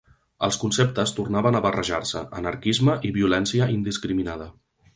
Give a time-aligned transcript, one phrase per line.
[0.45, 4.53] Els conceptes tornaven a barrejar-se: anarquisme i violència indiscriminada.